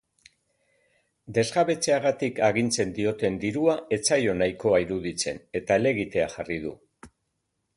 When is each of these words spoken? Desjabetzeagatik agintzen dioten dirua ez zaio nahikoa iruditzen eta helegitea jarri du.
Desjabetzeagatik 1.37 2.41
agintzen 2.47 2.93
dioten 2.95 3.37
dirua 3.43 3.75
ez 3.99 4.01
zaio 4.09 4.35
nahikoa 4.41 4.81
iruditzen 4.87 5.43
eta 5.61 5.79
helegitea 5.81 6.25
jarri 6.39 6.59
du. 6.65 6.75